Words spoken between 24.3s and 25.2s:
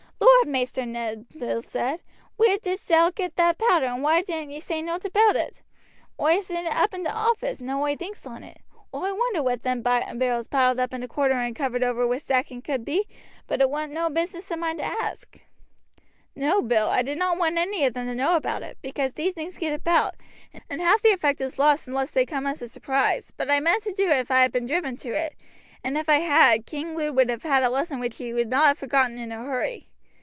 I had been driven to